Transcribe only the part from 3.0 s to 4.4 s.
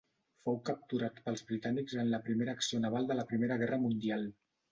de la Primera Guerra Mundial.